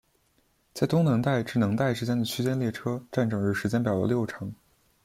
[0.73, 4.51] 在东能代至能代之间的区间列车占整日时间表的六成。